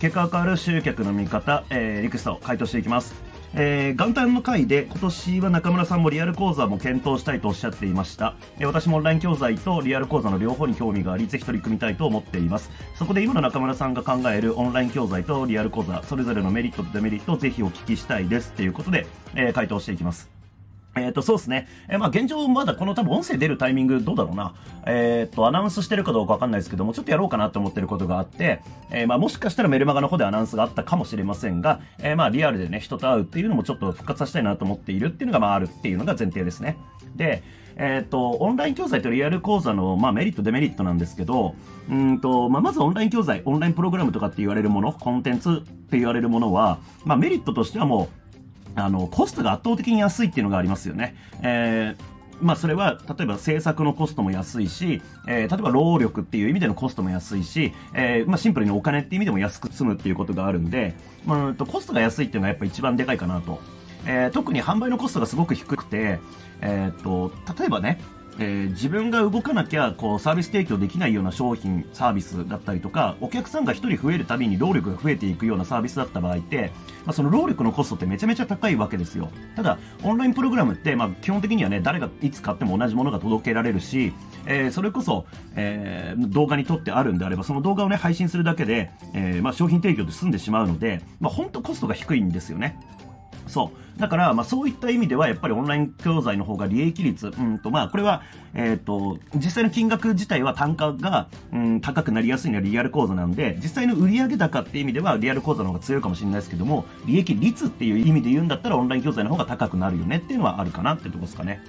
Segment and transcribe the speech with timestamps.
[0.00, 3.14] 結果が変わる集客の見方、えー、リクエストを回答していきます。
[3.58, 12.70] えー、元旦の回で今年は中村さんもリアル講座も検討したいとおっしゃっていました、えー、私もオンライン教材とリアル講座の両方に興味がありぜひ取り組みたいと思っています。
[12.96, 18.52] そこで今の中村さんが考えるオンライン教材とリアル講座それぞれのメリットとデメリットをぜひお聞きしたいです。
[18.52, 20.35] ということで、えー、回答していきます。
[20.96, 21.68] えっ、ー、と、そうですね。
[21.88, 24.54] えー、まあ、現状まだこの多分音声出るタイミングどうだろうな。
[24.86, 36.76] えっ、ー、と、アナウンスしてるかどうかわかんないですけども、ちょっとやろうかなと思ってることがあって、えー、まあ、もしかしたらメルマガの方でアナウンスがあったかもしれませんが、えー、まあ、リアルでね、人と会うっていうのもちょっと復活させたいなと思っているっていうのが、まあ、あるっていうのが前提ですね。
[37.14, 37.42] で、
[37.78, 41.54] えっ、と、オンライン教材とリアル講座の、まあ、メリット、デメリットなんですけど、
[41.90, 48.25] うんと、まあ、まずオンライン教材、オンラインプログラムとかって言われるもの、コンテンツって言われるものは、まあ、メリットとしてはもう、
[48.76, 51.16] あの、コストが圧倒的に安いっていうのがありますよね。
[51.42, 63.60] えーまあそれは、例えば制作のコストも安いし、えー、例えば労力っていう意味でのコストも安いし、えー、まあシンプルにお金っていう意味でも安く済むっていうことがあるんで、まあ、とコストが安いっていうのがやっぱ一番でかいかなと。
[64.08, 66.20] えー、特に販売のコストがすごく低くて、
[66.60, 67.98] えっ、と、例えばね、
[68.38, 76.72] えー、自分が動かなきゃこうサービス提供できないような商品、サービスだったりとか、お客さんが1人増えるたびに労力が増えていくようなサービスだった場合って、
[77.04, 79.30] まあ、その労力のコストってめちゃめちゃ高いわけですよ。
[79.54, 84.12] ただ、オンラインプログラムって、まあ、基本的にはね、誰がいつ買っても同じものが届けられるし、
[84.46, 92.78] えー、それこそ、えー、動画に撮ってあるんであれば、その動画をね、配信するだけで、え、まあ、商品提供で済んでしまうので、まあ、本当コストが低いんですよね。
[93.46, 94.00] そう。
[94.00, 98.22] だから、まあそういった意味では、やっぱりオンライン教材の方が利益率、うんと、まあこれは、
[98.54, 111.62] えっ、ー、と、実際の金額自体は単価が、うん、高くなりやすいのはリアル講座なんで、実際の売上高っていう意味ではリアル講座の方が強いかもしれないですけども、利益率っていう意味で言うんだったらオンライン教材の方が高くなるよねっていうのはあるかなってとこですかね。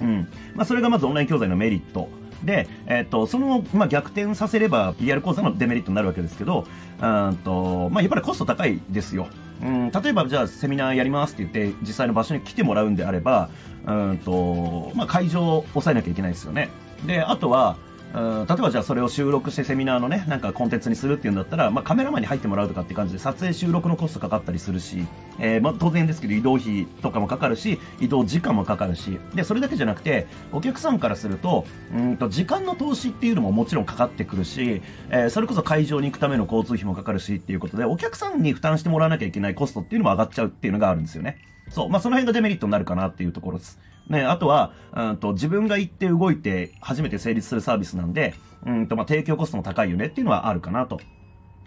[0.00, 0.28] うん。
[0.54, 2.08] まあそれがまずオンライン教材のメリット。
[2.44, 6.66] で、えっ、ー、と、その、まあ、逆転させれば、PR 講座のデメリットになるわけですけど、
[7.00, 9.28] うんと、まあ、やっぱりコスト高いですよ。
[9.62, 13.48] うん、例えば、じゃあ、セミナーやりますって言って、実際の場所に来てもらうんであれば、
[13.86, 16.68] うんと、まあ、会場を抑えなきゃいけないですよね。
[17.06, 17.76] で、あとは、
[18.14, 25.06] うん例えばじゃあそれを収録してセミナーのね、なんかコンテンツにするっていうんだったら、まあ、カメラマンに入ってもらうとかって感じで撮影収録のコストかかったりするし、
[25.38, 31.64] えー、まあ、当然ですけど移動費とかもかかるし、移動時間もかかるし、で、それだけじゃなくて、お客さんからすると、
[31.94, 41.38] うんと、時間の投資っていうのももちろんかかってくるし、えー、それこそ会場に行くための交通費もかかるしっていうことで、お客さんに負担してもらわなきゃいけないコストっていうのも上がっちゃうっていうのがあるんですよね。
[41.72, 41.88] そう。
[41.88, 43.80] まあ、その辺がデメリットになるかなっていうところです。
[44.08, 48.34] ね、あとは、うんと、自分が行って動いて初めて成立するサービスなんで、
[48.66, 51.00] うんと、まあ、提供コストも高いよねっていうのはあるかなと。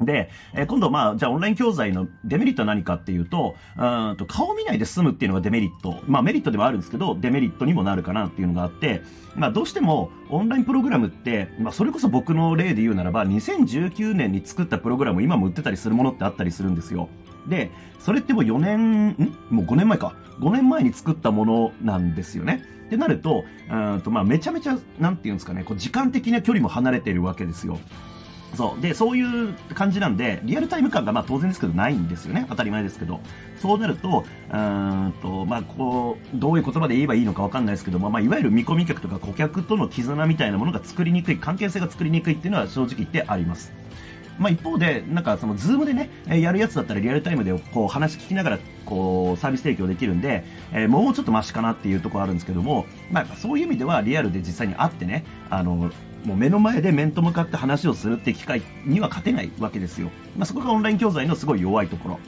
[0.00, 3.80] で、えー、今度まあ、じゃあオンライン教材のデメリットは何かっていうと、う
[4.12, 6.00] んと顔見ないで済むっていうのがデメリット。
[6.06, 9.02] まあメリットではあるんですけど、デメリットにもなるかなっていうのがあって、
[9.34, 17.08] まあどうしてもオンラインプログラムって、まあそれこそ僕の例で言うならば、2019年に作ったプログラム今も売ってたりするものってあったりするんですよ。
[17.46, 19.36] で、それってもう4年、ん？
[19.50, 20.14] もう5年前か。
[20.40, 22.64] 5年前に作ったものなんですよね。
[22.86, 27.78] ってなると、うんとまあめちゃめちゃ、なんていうんですかね、こう時間的な距離も離れてるわけですよ。
[28.54, 28.80] そう。
[28.80, 32.46] で、そういう感じなんで、リアルタイム感がまあ当然ですけどないんですよね。
[32.48, 33.20] 当たり前ですけど。
[33.60, 43.72] そうなると、うんと、まあこう、どういう言葉で言えばいいのかわかんないですけども、まあいわゆる見込み客とか顧客との絆みたいなものが作りにくい、関係性が作りにくいっていうのは正直言ってあります。
[44.38, 55.90] まあ、一方で、なんかその、Zoom でね、やるやつだったらリアルタイムでこう話聞きながら、こう、サービス提供できるんで、えー、もうちょっとマシかなっていうところあるんですけども、まあ、そういう意味ではリアルで実際に会ってね、あの、
[56.24, 60.10] もう目の前で面と向かって話をするって機会には勝てないわけですよ。
[60.36, 62.20] まあ、そこがオンライン教材のすごい弱いところ。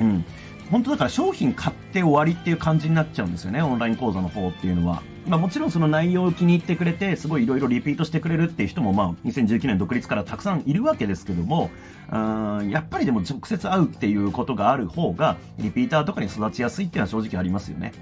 [0.00, 0.24] うん。
[0.70, 5.02] 本当だから商品買って終わりっていう感じになっちゃうんですよね、オンライン講座の方っていうのは。
[5.26, 11.70] まあもちろんその内容を気に入ってくれて、すごいいろいろリピートしてくれるっていう人もまあ2019年独立からたくさんいるわけですけども、
[12.10, 17.92] うんやっぱりでも直接会うっていうことがある方が、リピーターとかに育ちやすいっていうのは正直ありますよね。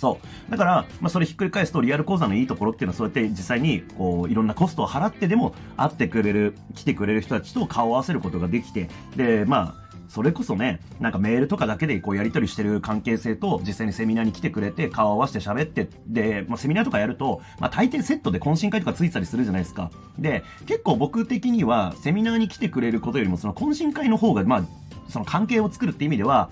[0.00, 0.18] そ
[0.48, 0.50] う。
[0.50, 19.92] だから、まあ、それひっくり返すと、リアル講座のいいところっていうのは、そうやって実際に、こう、いろんなコストを払ってでも、会ってくれる、来てくれる人たちと顔を合わせることができて、で、まあ、それこそね、なんかメールとかだけでこうやり取りしてる関係性と、実際にセミナーに来てくれて、顔を合わせて喋って、で、まあ、セミナーとかやると、まあ、大抵セットで懇親会とかついてたりするじゃないですか。
[20.18, 24.64] で、結構僕的には、セミナーに来てくれることよりも、その懇親会の方が、まあ、
[25.08, 26.50] その関係を作るって意味では、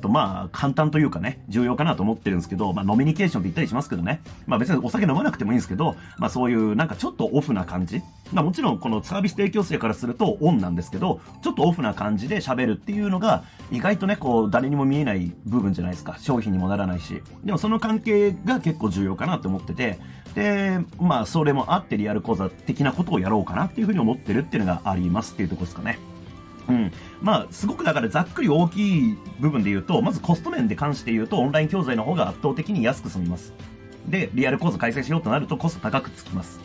[0.00, 4.20] とまあ、簡単というかね、重要かなと思ってるんですけど、まあ、ノミニケーションって言ったりしますけどね。
[4.46, 8.02] まあ、別にお酒飲まなくてもいいんですけど、まあ、そういうなんかちょっとオフな感じ。
[8.32, 16.16] まあ、もちろんこのサービス提供者からするとオンなんですけど、ちょっとオフな感じで喋るっていうのが、意外とね、こう、誰にも見えない部分じゃないですか。
[16.20, 17.22] 商品にもならないし。
[17.44, 19.98] でもその関係が結構重要かなと思ってて、
[20.34, 25.98] で、まあ、それもあってリアル講座的なことをやろうかなっていうふうに思ってるっていうのがありますっていうとこですかね。
[26.68, 26.92] うん。
[27.22, 33.54] まあ、すごくだからざっくり大きい部分で言うと、まずコスト面で関して言うと、オンライン教材の方が圧倒的に安く済みます。
[34.06, 36.60] で、リアル講座開催しようとなるとコスト高くつきます。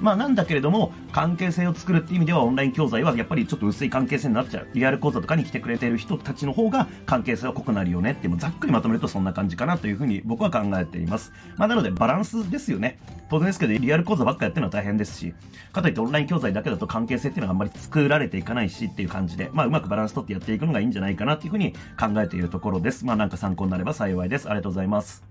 [0.00, 4.68] まあなんだけれども、関係性を作るっていう意味ではオンライン教材はやっぱりちょっと薄い関係性になっちゃう。
[4.74, 11.32] リアル講座とかに来てくれてる人たちの方が関係性は濃くなるよねって、もうざっくりまとめるとそんな感じかなというふうに僕は考えています。
[11.56, 12.98] まあなのでバランスですよね。
[13.28, 15.34] 当然ですけど、リアル講座ばっかやってるのは大変ですし、
[15.72, 23.04] かといってオンライン教材だけだと関係性っていうのがあんまり作られていかないしっていう感じで、まあうまくバランス取ってやっていくのがいいんじゃないかなっていうふうに考えているところです。
[23.04, 24.46] まあなんか参考になれば幸いです。
[24.48, 25.29] ありがとうございます。